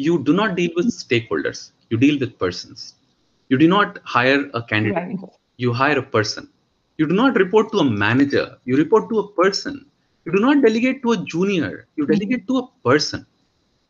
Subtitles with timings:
[0.00, 2.94] you do not deal with stakeholders, you deal with persons.
[3.48, 5.30] You do not hire a candidate, right.
[5.56, 6.48] you hire a person.
[6.98, 9.86] You do not report to a manager, you report to a person.
[10.24, 12.12] You do not delegate to a junior, you mm-hmm.
[12.12, 13.26] delegate to a person.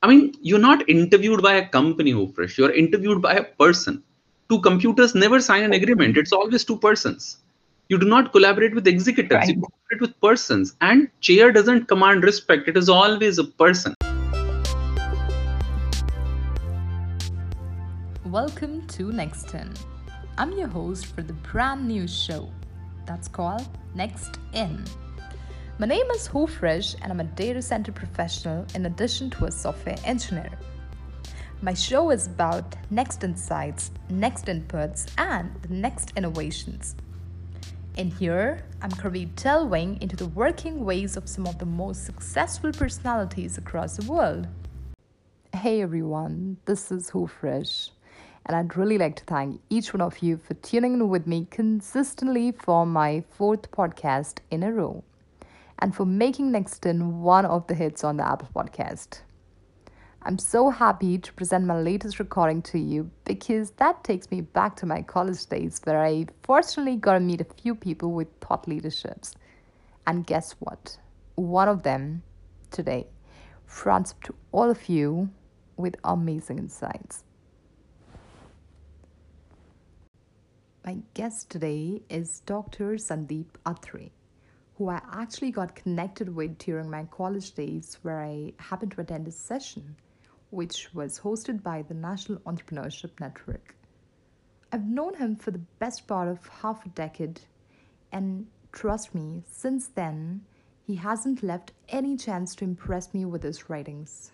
[0.03, 2.57] I mean, you're not interviewed by a company, Fresh.
[2.57, 4.03] You're interviewed by a person.
[4.49, 6.17] Two computers never sign an agreement.
[6.17, 7.39] It's always two persons.
[7.89, 9.35] You do not collaborate with executives.
[9.35, 9.49] Right.
[9.49, 10.75] You collaborate with persons.
[10.81, 12.69] And chair doesn't command respect.
[12.69, 13.95] It is always a person.
[18.31, 19.75] Welcome to Next In.
[20.39, 22.49] I'm your host for the brand new show
[23.05, 23.67] that's called
[23.97, 24.85] Next In.
[25.81, 29.97] My name is Hofresh and I'm a data center professional in addition to a software
[30.05, 30.49] engineer.
[31.61, 36.95] My show is about next insights, next inputs, and the next innovations.
[37.97, 42.71] In here, I'm currently delving into the working ways of some of the most successful
[42.71, 44.47] personalities across the world.
[45.53, 47.91] Hey everyone, this is Hofresh
[48.51, 51.47] and I'd really like to thank each one of you for tuning in with me
[51.53, 55.05] consistently for my fourth podcast in a row
[55.79, 59.21] and for making Nextin one of the hits on the Apple Podcast.
[60.23, 64.75] I'm so happy to present my latest recording to you because that takes me back
[64.79, 68.67] to my college days where I fortunately got to meet a few people with thought
[68.67, 69.37] leaderships.
[70.09, 70.99] And guess what?
[71.37, 72.25] One of them
[72.73, 73.07] today
[73.65, 75.31] fronts to all of you
[75.77, 77.23] with amazing insights.
[80.85, 82.95] My guest today is Dr.
[82.95, 84.11] Sandeep Atre,
[84.79, 89.29] who I actually got connected with during my college days, where I happened to attend
[89.29, 89.97] a session
[90.49, 93.75] which was hosted by the National Entrepreneurship Network.
[94.73, 97.43] I've known him for the best part of half a decade,
[98.11, 100.47] and trust me, since then,
[100.87, 104.33] he hasn't left any chance to impress me with his writings.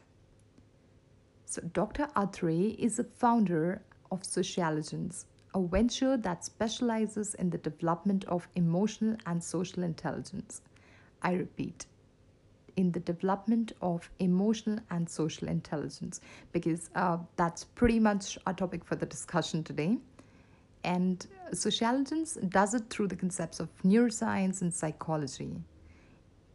[1.45, 2.07] So, Dr.
[2.15, 5.25] Atre is the founder of Socialigence,
[5.57, 10.61] a venture that specializes in the development of emotional and social intelligence.
[11.23, 11.87] I repeat,
[12.77, 16.21] in the development of emotional and social intelligence,
[16.53, 19.97] because uh, that's pretty much our topic for the discussion today.
[20.85, 25.53] And Socialigence does it through the concepts of neuroscience and psychology.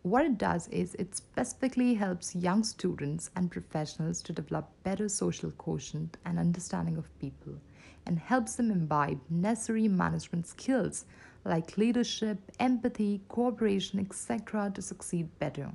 [0.04, 5.50] What it does is it specifically helps young students and professionals to develop better social
[5.52, 7.56] quotient and understanding of people
[8.06, 11.06] and helps them imbibe necessary management skills
[11.46, 15.72] like leadership, empathy, cooperation, etc., to succeed better.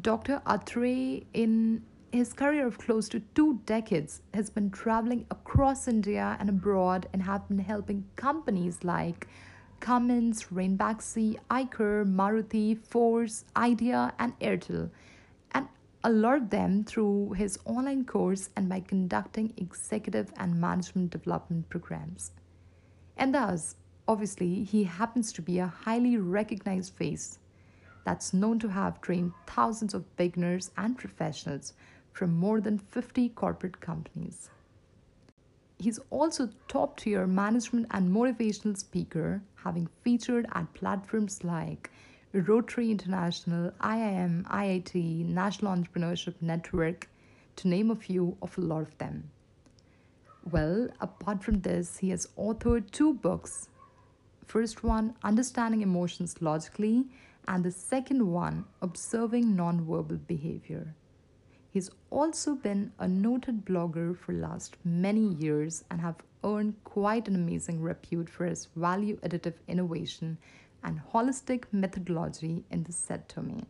[0.00, 0.40] Dr.
[0.46, 6.48] Atre, in his career of close to two decades, has been traveling across India and
[6.48, 9.28] abroad and have been helping companies like
[9.80, 14.90] Cummins, Ranbaxy, Eicher, Maruti, Force, Idea, and Airtel
[16.04, 22.32] alert them through his online course and by conducting executive and management development programs.
[23.16, 23.76] And thus,
[24.06, 27.38] obviously, he happens to be a highly recognized face
[28.04, 31.72] that's known to have trained thousands of beginners and professionals
[32.12, 34.50] from more than 50 corporate companies.
[35.78, 41.90] He's also top tier management and motivational speaker, having featured at platforms like
[42.40, 47.08] Rotary International, IIM, IIT, National Entrepreneurship Network,
[47.54, 49.30] to name a few of a lot of them.
[50.50, 53.68] Well, apart from this, he has authored two books.
[54.46, 57.06] First one, Understanding Emotions Logically,
[57.46, 60.92] and the second one, Observing Nonverbal Behavior.
[61.70, 67.36] He's also been a noted blogger for last many years and have earned quite an
[67.36, 70.36] amazing repute for his value additive innovation
[70.84, 73.66] and holistic methodology in the said domain.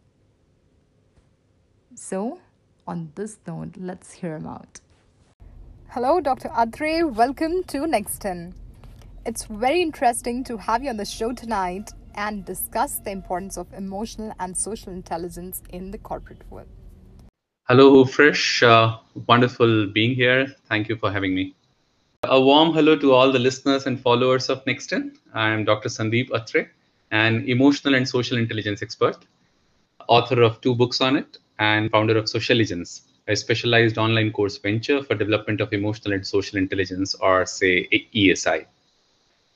[1.95, 2.41] So,
[2.87, 4.81] on this note, let's hear him out.
[5.91, 6.49] Hello, Dr.
[6.49, 7.09] Atre.
[7.11, 8.53] Welcome to Nextin.
[9.25, 13.73] It's very interesting to have you on the show tonight and discuss the importance of
[13.73, 16.69] emotional and social intelligence in the corporate world.
[17.69, 18.63] Hello, Fresh.
[18.63, 20.49] Uh, wonderful being here.
[20.69, 21.55] Thank you for having me.
[22.25, 25.17] A warm hello to all the listeners and followers of Nextin.
[25.33, 25.89] I am Dr.
[25.89, 26.69] Sandeep Atre
[27.15, 29.19] an emotional and social intelligence expert,
[30.09, 35.01] author of two books on it, and founder of Socialigence, a specialized online course venture
[35.01, 38.67] for development of emotional and social intelligence, or say ESI.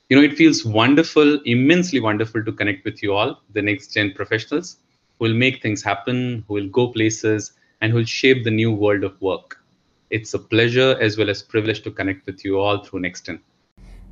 [0.07, 4.13] You know, it feels wonderful, immensely wonderful to connect with you all, the next gen
[4.13, 4.77] professionals
[5.17, 7.51] who will make things happen, who will go places,
[7.81, 9.61] and who will shape the new world of work.
[10.09, 13.41] It's a pleasure as well as privilege to connect with you all through Nextin.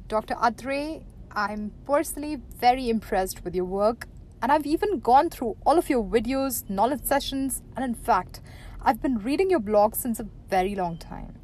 [0.09, 0.35] Dr.
[0.35, 1.01] Atre,
[1.37, 4.07] I'm personally very impressed with your work,
[4.41, 8.41] and I've even gone through all of your videos, knowledge sessions, and in fact,
[8.81, 11.35] I've been reading your blog since a very long time.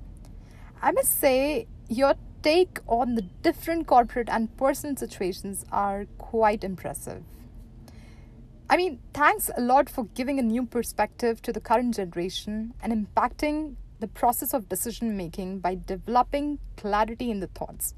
[0.82, 7.22] I must say, your take on the different corporate and personal situations are quite impressive.
[8.68, 12.92] I mean, thanks a lot for giving a new perspective to the current generation and
[12.92, 17.94] impacting the process of decision making by developing clarity in the thoughts.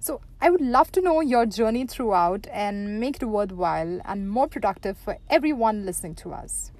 [0.00, 4.46] So, I would love to know your journey throughout and make it worthwhile and more
[4.46, 6.70] productive for everyone listening to us.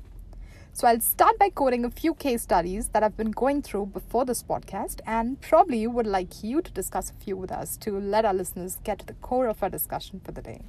[0.72, 4.24] So, I'll start by quoting a few case studies that I've been going through before
[4.24, 8.24] this podcast and probably would like you to discuss a few with us to let
[8.24, 10.62] our listeners get to the core of our discussion for the day.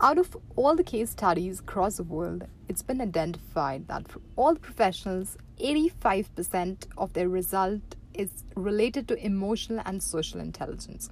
[0.00, 4.54] Out of all the case studies across the world, it's been identified that for all
[4.54, 11.08] professionals, 85% of their result is related to emotional and social intelligence,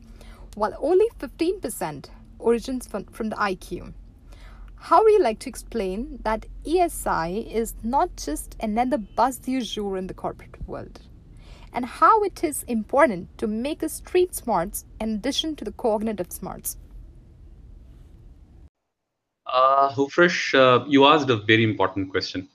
[0.54, 2.08] while only 15%
[2.38, 3.92] origins from, from the IQ.
[4.76, 9.96] How would you like to explain that ESI is not just another buzz du jour
[9.96, 11.00] in the corporate world?
[11.72, 16.30] And how it is important to make us street smarts in addition to the cognitive
[16.30, 16.76] smarts?
[19.46, 22.48] Uh, Hufresh, uh, you asked a very important question.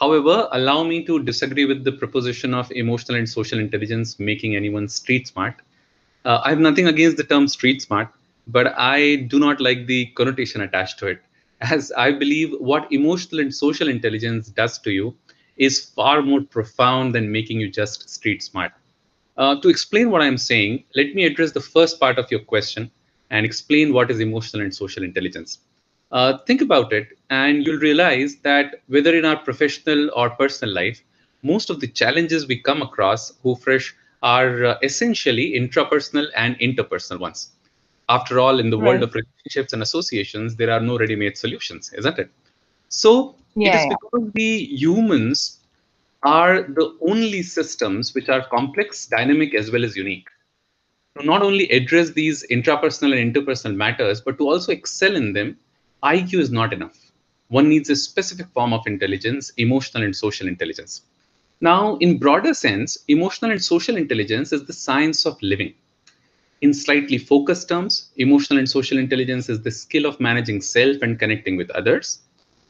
[0.00, 4.88] However, allow me to disagree with the proposition of emotional and social intelligence making anyone
[4.88, 5.54] street smart.
[6.24, 8.08] Uh, I have nothing against the term street smart,
[8.46, 11.20] but I do not like the connotation attached to it,
[11.60, 15.14] as I believe what emotional and social intelligence does to you
[15.56, 18.72] is far more profound than making you just street smart.
[19.36, 22.90] Uh, to explain what I'm saying, let me address the first part of your question
[23.30, 25.58] and explain what is emotional and social intelligence.
[26.12, 31.02] Uh, think about it, and you'll realize that whether in our professional or personal life,
[31.42, 33.92] most of the challenges we come across, Hufresh,
[34.22, 37.52] are uh, essentially intrapersonal and interpersonal ones.
[38.08, 38.88] After all, in the right.
[38.88, 42.30] world of relationships and associations, there are no ready made solutions, isn't it?
[42.88, 45.60] So, yeah, it is because the humans
[46.22, 50.28] are the only systems which are complex, dynamic, as well as unique.
[51.18, 55.56] To not only address these intrapersonal and interpersonal matters, but to also excel in them
[56.02, 56.96] IQ is not enough.
[57.48, 61.02] One needs a specific form of intelligence, emotional and social intelligence.
[61.60, 65.74] Now, in broader sense, emotional and social intelligence is the science of living.
[66.62, 71.18] In slightly focused terms, emotional and social intelligence is the skill of managing self and
[71.18, 72.20] connecting with others.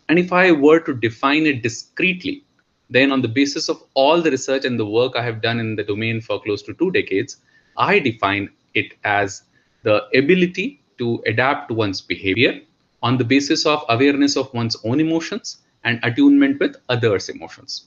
[0.08, 2.44] And if I were to define it discreetly,
[2.88, 5.76] then on the basis of all the research and the work I have done in
[5.76, 7.36] the domain for close to two decades,
[7.76, 9.42] I define it as
[9.84, 12.60] the ability to adapt one's behavior
[13.02, 17.86] on the basis of awareness of one's own emotions and attunement with others' emotions.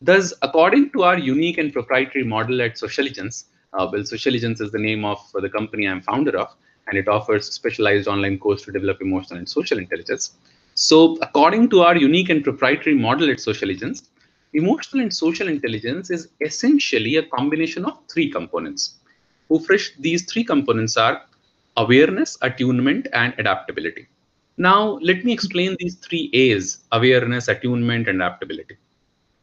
[0.00, 4.78] Thus, according to our unique and proprietary model at Socialigence, uh, well, Socialigence is the
[4.78, 6.54] name of the company I'm founder of,
[6.86, 10.34] and it offers specialized online course to develop emotional and social intelligence.
[10.74, 14.08] So, according to our unique and proprietary model at Socialigence,
[14.52, 18.96] emotional and social intelligence is essentially a combination of three components.
[19.50, 21.22] Hufresh, these three components are
[21.76, 24.06] awareness, attunement, and adaptability.
[24.56, 28.76] Now, let me explain these three A's awareness, attunement, and adaptability.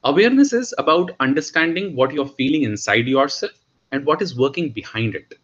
[0.05, 3.51] Awareness is about understanding what you're feeling inside yourself
[3.91, 5.37] and what is working behind it.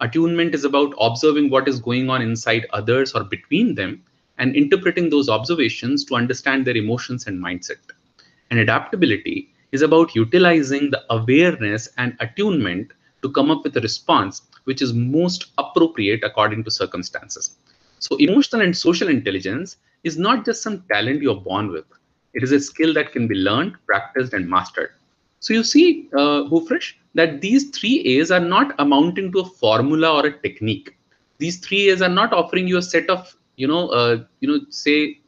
[0.00, 4.04] Attunement is about observing what is going on inside others or between them
[4.38, 7.80] and interpreting those observations to understand their emotions and mindset.
[8.50, 14.42] And adaptability is about utilizing the awareness and attunement to come up with a response
[14.64, 17.56] which is most appropriate according to circumstances.
[18.00, 21.86] So, emotional and social intelligence is not just some talent you're born with,
[22.34, 24.90] it is a skill that can be learned, practiced, and mastered.
[25.40, 30.12] So, you see, uh, Hufresh, that these three A's are not amounting to a formula
[30.14, 30.96] or a technique.
[31.38, 34.60] These three A's are not offering you a set of, you know, uh, you know,
[34.70, 35.18] say,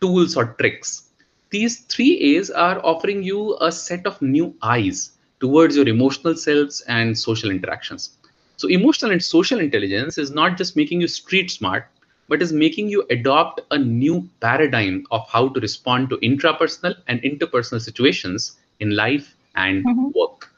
[0.00, 1.10] tools or tricks.
[1.50, 6.82] These three A's are offering you a set of new eyes towards your emotional selves
[6.88, 8.10] and social interactions.
[8.56, 11.86] So, emotional and social intelligence is not just making you street smart,
[12.28, 17.20] but is making you adopt a new paradigm of how to respond to intrapersonal and
[17.22, 20.08] interpersonal situations in life and mm-hmm.
[20.14, 20.52] work.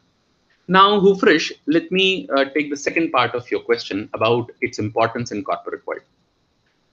[0.66, 5.32] Now, Hufresh, let me uh, take the second part of your question about its importance
[5.32, 6.02] in corporate world.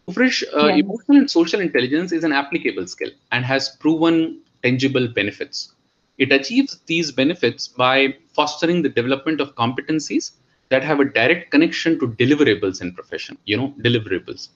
[0.07, 5.73] Hufresh, uh, emotional and social intelligence is an applicable skill and has proven tangible benefits.
[6.17, 10.31] It achieves these benefits by fostering the development of competencies
[10.69, 14.49] that have a direct connection to deliverables in profession, you know, deliverables.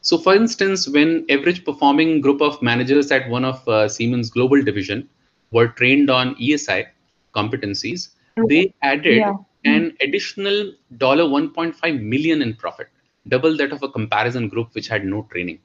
[0.00, 4.62] So, for instance, when average performing group of managers at one of uh, Siemens global
[4.62, 5.08] division
[5.50, 6.86] were trained on ESI
[7.34, 8.10] competencies,
[8.48, 9.34] they added yeah.
[9.64, 12.88] an additional dollar 1.5 million in profit,
[13.26, 15.58] double that of a comparison group which had no training.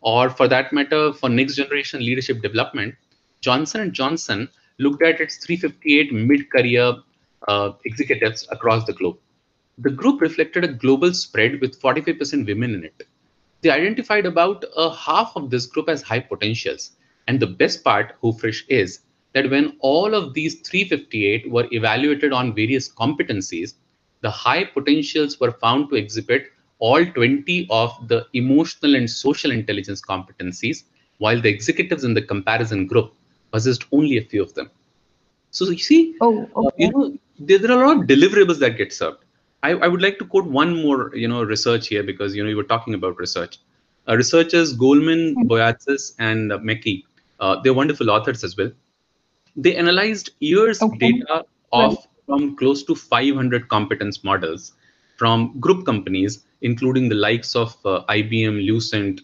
[0.00, 2.94] or for that matter, for next generation leadership development,
[3.40, 4.48] Johnson & Johnson
[4.78, 6.94] looked at its 358 mid-career
[7.48, 9.18] uh, executives across the globe.
[9.78, 13.07] The group reflected a global spread with 45% women in it.
[13.60, 16.92] They identified about a half of this group as high potentials.
[17.26, 19.00] And the best part, Hufresh, is
[19.34, 23.74] that when all of these 358 were evaluated on various competencies,
[24.20, 26.46] the high potentials were found to exhibit
[26.78, 30.84] all 20 of the emotional and social intelligence competencies,
[31.18, 33.12] while the executives in the comparison group
[33.52, 34.70] possessed only a few of them.
[35.50, 36.84] So you see, oh, okay.
[36.84, 39.24] you know, there, there, are a lot of deliverables that get served.
[39.62, 42.48] I, I, would like to quote one more, you know, research here because you know
[42.48, 43.58] you were talking about research.
[44.08, 45.48] Uh, researchers Goleman, mm-hmm.
[45.48, 47.04] Boyatzis, and uh, McKee,
[47.40, 48.70] uh, they're wonderful authors as well.
[49.56, 51.12] They analyzed years okay.
[51.12, 52.06] data of right.
[52.26, 54.72] from close to 500 competence models
[55.16, 59.22] from group companies, including the likes of uh, IBM, Lucent,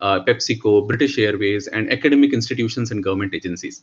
[0.00, 3.82] uh, PepsiCo, British Airways, and academic institutions and government agencies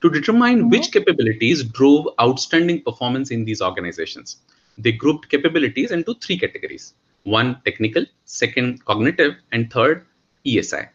[0.00, 0.68] to determine mm-hmm.
[0.68, 4.36] which capabilities drove outstanding performance in these organizations.
[4.78, 6.94] They grouped capabilities into three categories
[7.24, 10.06] one technical, second cognitive, and third
[10.46, 10.88] ESI.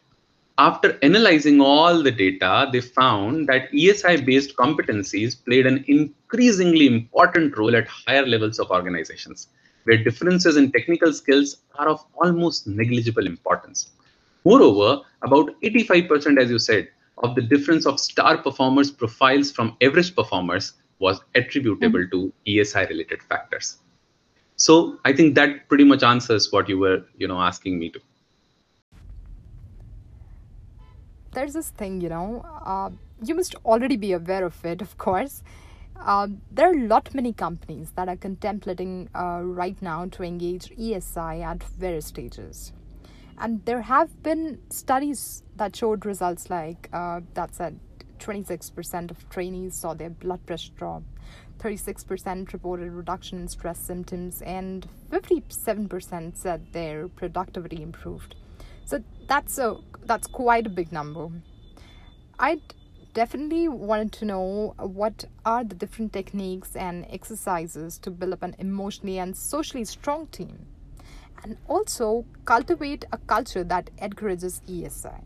[0.56, 7.56] After analyzing all the data, they found that ESI based competencies played an increasingly important
[7.58, 9.48] role at higher levels of organizations,
[9.84, 13.90] where differences in technical skills are of almost negligible importance.
[14.44, 16.88] Moreover, about 85%, as you said,
[17.18, 22.10] of the difference of star performers profiles from average performers was attributable mm-hmm.
[22.10, 23.78] to ESI related factors.
[24.56, 28.00] So I think that pretty much answers what you were, you know, asking me to.
[31.32, 32.90] There's this thing, you know, uh,
[33.24, 35.42] you must already be aware of it, of course.
[36.00, 40.70] Uh, there are a lot many companies that are contemplating uh, right now to engage
[40.76, 42.72] ESI at various stages.
[43.38, 47.80] And there have been studies that showed results like uh, that said
[48.18, 51.02] 26% of trainees saw their blood pressure drop,
[51.58, 58.34] 36% reported reduction in stress symptoms, and 57% said their productivity improved.
[58.84, 61.30] So that's a that's quite a big number.
[62.38, 62.74] I'd
[63.14, 68.56] definitely wanted to know what are the different techniques and exercises to build up an
[68.58, 70.66] emotionally and socially strong team
[71.42, 75.22] and also cultivate a culture that encourages ESI.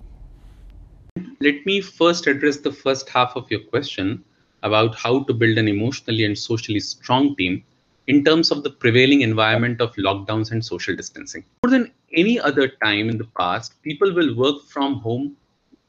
[1.41, 4.25] Let me first address the first half of your question
[4.63, 7.65] about how to build an emotionally and socially strong team
[8.07, 11.45] in terms of the prevailing environment of lockdowns and social distancing.
[11.63, 15.37] More than any other time in the past, people will work from home,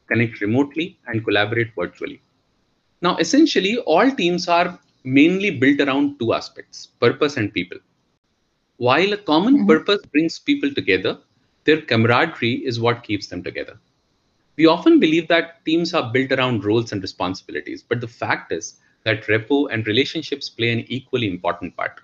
[0.08, 2.22] connect remotely, and collaborate virtually.
[3.02, 7.78] Now, essentially, all teams are mainly built around two aspects purpose and people.
[8.78, 9.68] While a common mm-hmm.
[9.68, 11.20] purpose brings people together,
[11.64, 13.80] their camaraderie is what keeps them together.
[14.60, 18.76] We often believe that teams are built around roles and responsibilities, but the fact is
[19.06, 22.02] that repo and relationships play an equally important part.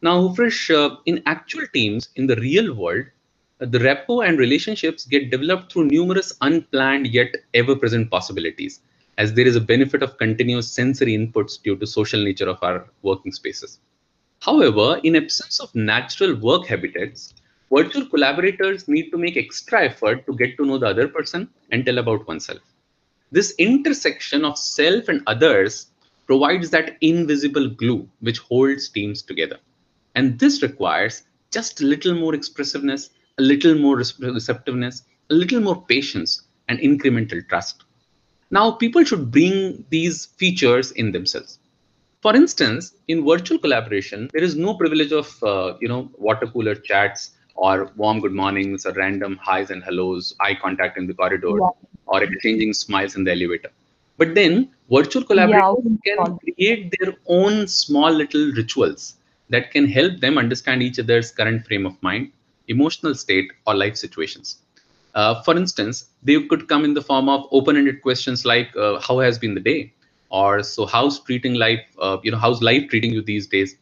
[0.00, 3.06] Now, Hufresh, uh, in actual teams in the real world,
[3.60, 8.82] uh, the repo and relationships get developed through numerous unplanned yet ever present possibilities,
[9.18, 12.88] as there is a benefit of continuous sensory inputs due to social nature of our
[13.02, 13.80] working spaces.
[14.42, 17.34] However, in absence of natural work habitats,
[17.72, 21.86] virtual collaborators need to make extra effort to get to know the other person and
[21.86, 22.60] tell about oneself.
[23.32, 25.86] This intersection of self and others
[26.26, 29.58] provides that invisible glue which holds teams together.
[30.14, 35.82] And this requires just a little more expressiveness, a little more receptiveness, a little more
[35.82, 37.84] patience, and incremental trust.
[38.50, 41.58] Now, people should bring these features in themselves.
[42.22, 46.74] For instance, in virtual collaboration, there is no privilege of uh, you know water cooler
[46.74, 47.30] chats
[47.66, 51.68] or warm good mornings or random highs and hellos, eye contact in the corridor, yeah.
[52.06, 53.70] or exchanging smiles in the elevator.
[54.16, 59.16] But then virtual collaborators yeah, can create their own small little rituals
[59.50, 62.32] that can help them understand each other's current frame of mind,
[62.68, 64.58] emotional state, or life situations.
[65.14, 69.18] Uh, for instance, they could come in the form of open-ended questions like, uh, "How
[69.18, 69.80] has been the day?"
[70.30, 73.76] or so how's treating life uh, you know how's life treating you these days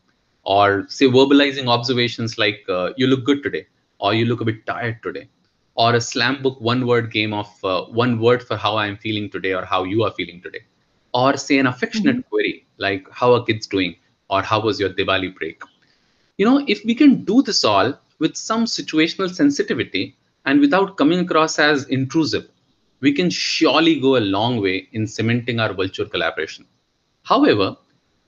[0.57, 3.65] or say verbalizing observations like uh, you look good today
[3.99, 5.29] or you look a bit tired today
[5.75, 9.31] or a slam book one word game of uh, one word for how i'm feeling
[9.37, 10.65] today or how you are feeling today
[11.13, 12.35] or say an affectionate mm-hmm.
[12.35, 13.95] query like how are kids doing
[14.31, 15.63] or how was your diwali break
[16.39, 20.05] you know if we can do this all with some situational sensitivity
[20.47, 22.49] and without coming across as intrusive
[23.01, 26.67] we can surely go a long way in cementing our virtual collaboration.
[27.23, 27.77] However,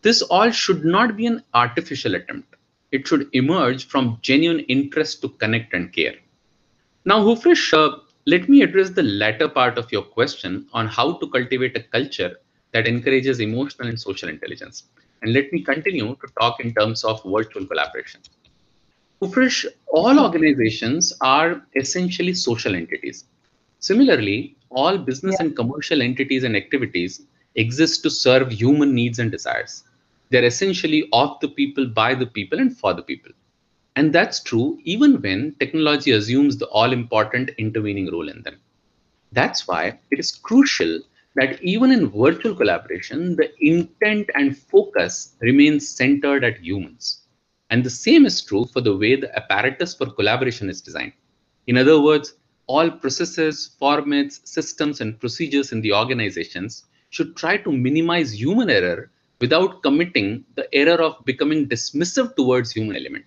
[0.02, 2.56] this all should not be an artificial attempt.
[2.92, 6.14] It should emerge from genuine interest to connect and care.
[7.04, 11.28] Now, Hufresh, uh, Let me address the latter part of your question on how to
[11.28, 12.36] cultivate a culture
[12.72, 14.84] that encourages emotional and social intelligence.
[15.22, 18.20] And let me continue to talk in terms of virtual collaboration.
[19.22, 23.24] Ufresh, all organizations are essentially social entities.
[23.80, 25.46] Similarly, all business yeah.
[25.46, 27.22] and commercial entities and activities
[27.54, 29.84] exist to serve human needs and desires.
[30.30, 33.32] They're essentially of the people, by the people, and for the people.
[33.96, 38.58] And that's true even when technology assumes the all important intervening role in them.
[39.32, 41.00] That's why it is crucial
[41.34, 47.24] that even in virtual collaboration, the intent and focus remains centered at humans.
[47.70, 51.12] And the same is true for the way the apparatus for collaboration is designed.
[51.66, 52.34] In other words,
[52.66, 59.10] all processes, formats, systems, and procedures in the organizations should try to minimize human error
[59.40, 63.24] without committing the error of becoming dismissive towards human element.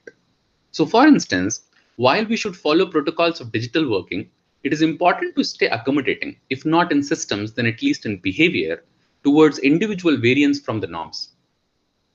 [0.72, 1.62] So for instance,
[1.96, 4.29] while we should follow protocols of digital working,
[4.63, 8.84] it is important to stay accommodating, if not in systems, then at least in behavior,
[9.24, 11.29] towards individual variance from the norms.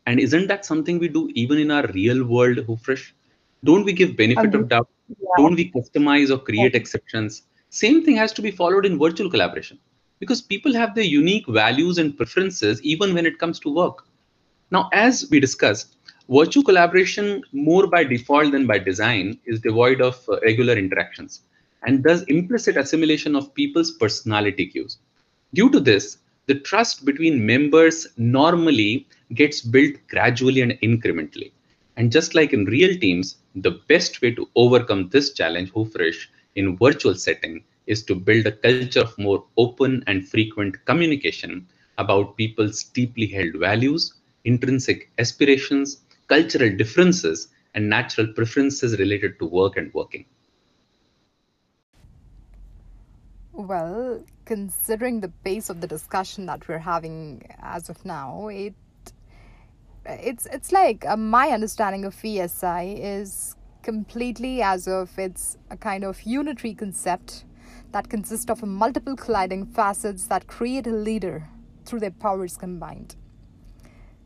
[0.07, 3.13] And isn't that something we do even in our real world, Hufresh?
[3.65, 4.89] Don't we give benefit of doubt?
[5.09, 5.29] Yeah.
[5.37, 6.81] Don't we customize or create yeah.
[6.81, 7.43] exceptions?
[7.71, 9.79] Same thing has to be followed in virtual collaboration
[10.21, 14.07] because people have their unique values and preferences even when it comes to work.
[14.71, 15.97] Now, as we discussed,
[16.29, 21.43] virtual collaboration more by default than by design is devoid of uh, regular interactions
[21.87, 24.99] and does implicit assimilation of people's personality cues.
[25.55, 31.53] Due to this, the trust between members normally gets built gradually and incrementally.
[31.97, 36.77] And just like in real teams, the best way to overcome this challenge, Hufresh, in
[36.77, 41.67] virtual setting is to build a culture of more open and frequent communication
[41.97, 44.15] about people's deeply held values,
[44.45, 50.25] intrinsic aspirations, cultural differences, and natural preferences related to work and working.
[53.53, 58.75] Well, considering the pace of the discussion that we're having as of now, it
[60.07, 66.05] it's it's like uh, my understanding of ESI is completely as of it's a kind
[66.05, 67.45] of unitary concept
[67.93, 71.49] that consist of multiple colliding facets that create a leader
[71.85, 73.17] through their powers combined.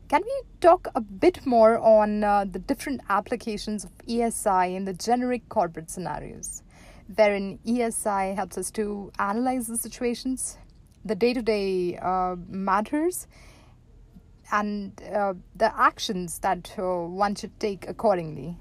[0.09, 4.93] Can we talk a bit more on uh, the different applications of ESI in the
[4.93, 6.63] generic corporate scenarios?
[7.15, 10.57] wherein ESI helps us to analyze the situations,
[11.03, 11.97] the day to day
[12.47, 13.27] matters,
[14.51, 18.57] and uh, the actions that uh, one should take accordingly.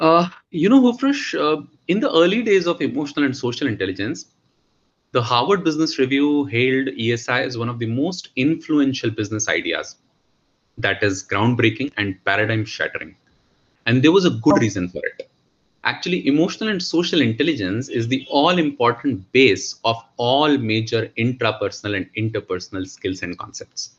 [0.00, 4.26] Uh, you know, Hufresh, uh, in the early days of emotional and social intelligence,
[5.12, 9.96] the Harvard Business Review hailed ESI as one of the most influential business ideas
[10.76, 13.16] that is groundbreaking and paradigm shattering.
[13.86, 14.60] And there was a good oh.
[14.60, 15.28] reason for it
[15.84, 22.06] actually emotional and social intelligence is the all important base of all major intrapersonal and
[22.22, 23.92] interpersonal skills and concepts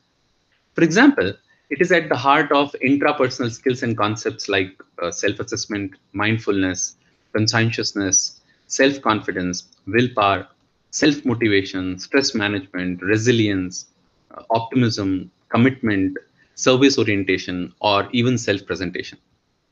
[0.73, 1.33] for example
[1.69, 6.95] it is at the heart of intrapersonal skills and concepts like uh, self-assessment mindfulness
[7.35, 10.47] conscientiousness self-confidence willpower
[10.91, 13.85] self-motivation stress management resilience
[14.31, 16.17] uh, optimism commitment
[16.55, 19.17] service orientation or even self-presentation.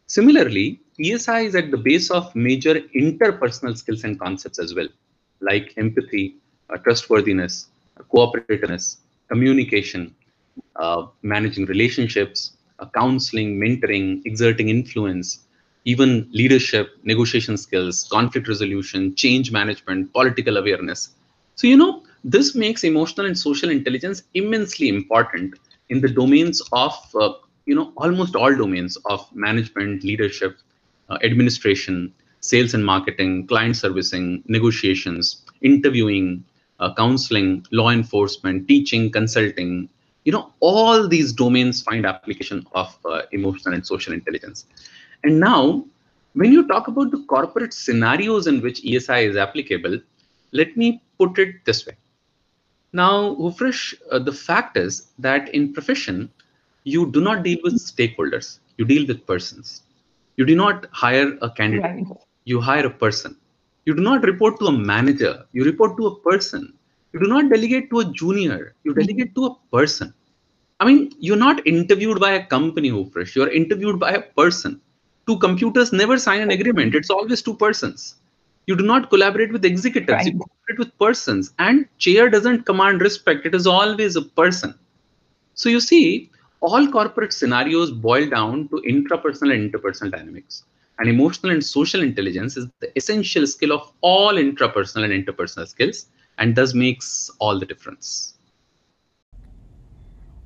[0.08, 4.88] Similarly, ESI is at the base of major interpersonal skills and concepts as well,
[5.42, 6.36] like empathy,
[6.70, 7.68] uh, trustworthiness,
[8.14, 10.16] cooperativeness, communication,
[10.76, 15.46] uh, managing relationships, uh, counseling, mentoring, exerting influence,
[15.86, 21.10] even leadership, negotiation skills, conflict resolution, change management, political awareness.
[21.56, 25.56] So, you know, this makes emotional and social intelligence immensely important
[25.90, 27.34] in the domains of uh,
[27.66, 30.58] you know almost all domains of management leadership
[31.10, 36.44] uh, administration sales and marketing client servicing negotiations interviewing
[36.80, 39.90] uh, counseling law enforcement teaching consulting
[40.28, 44.66] you know all these domains find application of uh, emotional and social intelligence.
[45.24, 45.86] And now
[46.34, 50.00] when you talk about the corporate scenarios in which esi is applicable
[50.54, 51.96] let me put it this way.
[52.94, 56.32] Now Hufresh, uh, the fact is that in profession
[56.84, 58.60] you do not deal with stakeholders.
[58.78, 59.84] You deal with persons.
[60.38, 61.96] You do not hire a candidate.
[61.98, 62.06] Right.
[62.46, 63.38] you hire a person.
[63.86, 65.46] You do not report to a manager.
[65.54, 66.77] You report to a person
[67.14, 68.76] you do not delegate to a junior.
[68.84, 70.14] You delegate to a person.
[70.80, 73.36] I mean you're not interviewed by a company Hufresh.
[73.36, 74.80] you're interviewed by a person.
[75.26, 76.96] Two computers never sign an agreement.
[76.96, 78.16] It's always two persons.
[78.68, 80.12] You do not collaborate with executives.
[80.12, 80.26] Right.
[80.26, 81.54] you collaborate with persons.
[81.60, 83.46] And chair doesn't command respect.
[83.46, 84.76] It is always a person.
[85.54, 86.30] So you see
[86.62, 90.64] all corporate scenarios boil down to intrapersonal and interpersonal dynamics.
[91.00, 96.08] And emotional and social intelligence is the essential skill of all intrapersonal and interpersonal skills
[96.38, 98.34] and thus makes all the difference.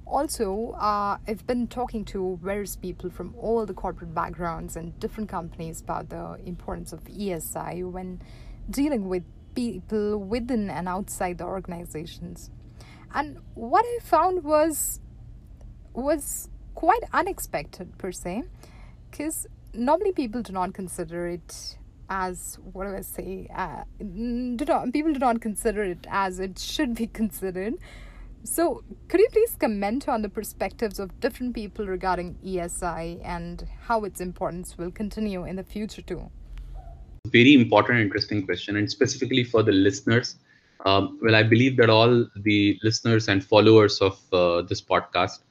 [0.05, 5.29] Also, uh, I've been talking to various people from all the corporate backgrounds and different
[5.29, 8.21] companies about the importance of ESI when
[8.69, 9.23] dealing with
[9.55, 12.51] people within and outside the organizations.
[13.13, 14.99] And what I found was
[15.93, 18.43] was quite unexpected per se,
[19.09, 21.77] because normally people do not consider it
[22.11, 23.47] as what do I say?
[23.55, 27.75] Uh, do not people do not consider it as it should be considered.
[28.43, 34.03] So, could you please comment on the perspectives of different people regarding ESI and how
[34.03, 36.29] its importance will continue in the future too?
[37.27, 40.35] Very important, interesting question, and specifically for the listeners.
[40.85, 45.43] Um, well, I believe that all the listeners and followers of uh, this podcast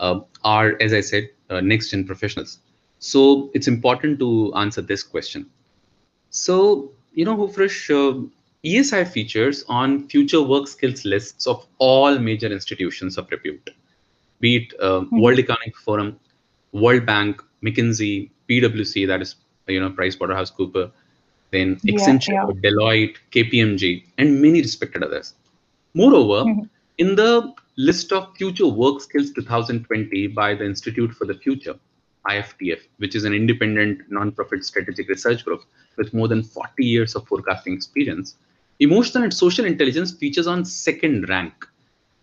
[0.00, 2.58] uh, are, as I said, uh, next gen professionals.
[2.98, 5.48] So it's important to answer this question.
[6.32, 8.26] So, you know, Hufresh, uh,
[8.64, 13.70] ESI features on future work skills lists of all major institutions of repute,
[14.40, 15.20] be it uh, mm-hmm.
[15.20, 16.18] World Economic Forum,
[16.72, 19.36] World Bank, McKinsey, PwC, that is,
[19.68, 20.90] you know, PricewaterhouseCooper,
[21.50, 22.70] then Accenture, yeah, yeah.
[22.70, 25.34] Deloitte, KPMG, and many respected others.
[25.92, 26.64] Moreover, mm-hmm.
[26.96, 31.74] in the list of future work skills 2020 by the Institute for the Future,
[32.26, 35.62] IFTF, which is an independent non-profit strategic research group
[35.96, 38.36] with more than 40 years of forecasting experience,
[38.80, 41.52] emotional and social intelligence features on second rank.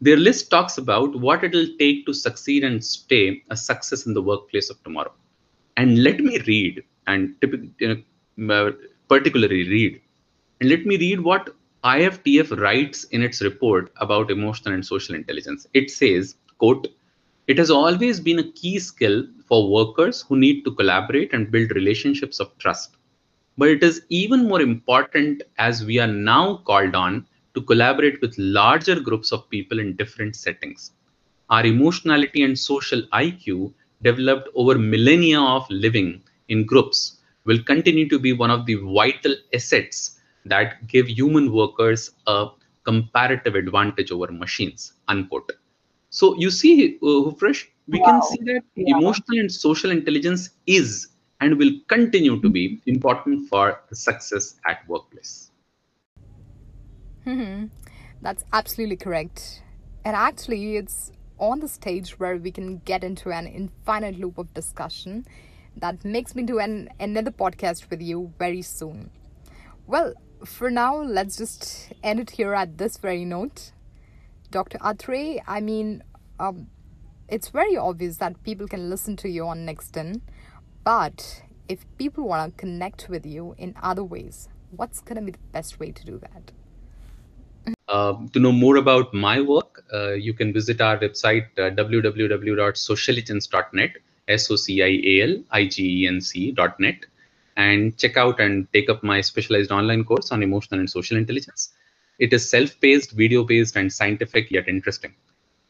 [0.02, 4.22] Their list talks about what it'll take to succeed and stay a success in the
[4.22, 5.12] workplace of tomorrow.
[5.78, 7.36] And let me read and
[7.80, 8.04] you
[8.38, 8.72] know, uh,
[9.10, 10.02] particularly read.
[10.60, 11.50] And let me read what
[11.84, 15.68] IFTF writes in its report about emotional and social intelligence.
[15.74, 16.88] It says, quote,
[17.48, 21.72] it has always been a key skill for workers who need to collaborate and build
[21.72, 22.98] relationships of trust.
[23.60, 28.38] But it is even more important as we are now called on to collaborate with
[28.38, 30.92] larger groups of people in different settings.
[31.50, 38.18] Our emotionality and social IQ, developed over millennia of living in groups, will continue to
[38.18, 42.48] be one of the vital assets that give human workers a
[42.84, 45.52] comparative advantage over machines unquote
[46.10, 48.06] so you see uh, fresh we wow.
[48.08, 48.98] can see that yeah.
[48.98, 51.10] emotional and social intelligence is
[51.42, 55.52] and will continue to be important for success at workplace
[57.26, 57.66] mm-hmm.
[58.22, 59.62] that's absolutely correct
[60.06, 64.54] and actually it's on the stage where we can get into an infinite loop of
[64.54, 65.26] discussion
[65.78, 69.10] that makes me do an another podcast with you very soon
[69.88, 70.14] well
[70.46, 73.72] for now, let's just end it here at this very note.
[74.52, 74.78] Dr.
[74.80, 76.04] Atre, I mean,
[76.40, 76.68] um,
[77.28, 80.22] it's very obvious that people can listen to you on Nexten,
[80.84, 85.32] but if people want to connect with you in other ways, what's going to be
[85.32, 86.52] the best way to do that?
[87.88, 93.92] Uh, to know more about my work, uh, you can visit our website uh, www.socialigence.net,
[94.28, 97.06] S O C I A L I G E N C.net
[97.60, 101.74] and check out and take up my specialized online course on emotional and social intelligence.
[102.18, 105.14] It is self-paced, video-based, and scientific yet interesting.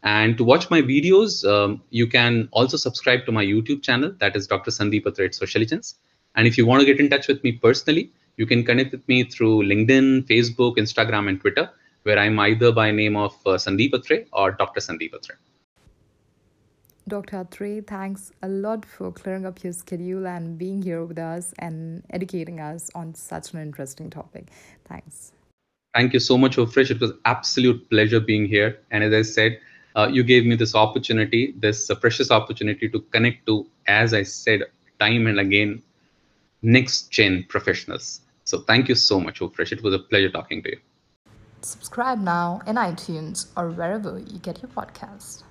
[0.04, 4.36] And to watch my videos, um, you can also subscribe to my YouTube channel, that
[4.36, 4.72] is Dr.
[4.72, 5.96] Sandeep Atre at Socialigence.
[6.36, 9.06] And if you want to get in touch with me personally, you can connect with
[9.10, 11.70] me through LinkedIn, Facebook, Instagram, and Twitter,
[12.04, 14.80] where I'm either by name of uh, Sandeep Atre or Dr.
[14.80, 15.36] Sandeep Atre.
[17.10, 17.44] Dr.
[17.44, 22.04] Atre, thanks a lot for clearing up your schedule and being here with us and
[22.12, 24.48] educating us on such an interesting topic.
[24.88, 25.34] Thanks.
[25.96, 26.92] Thank you so much, Hufresh.
[26.92, 28.80] It was absolute pleasure being here.
[28.92, 29.60] And as I said,
[29.96, 34.24] uh, you gave me this opportunity, this uh, precious opportunity to connect to, as I
[34.24, 34.64] said,
[35.00, 35.82] time and again,
[36.62, 38.22] next gen professionals.
[38.44, 39.72] So thank you so much, Hufresh.
[39.72, 40.80] It was a pleasure talking to you.
[41.62, 45.44] Subscribe now in iTunes or wherever you get your podcast.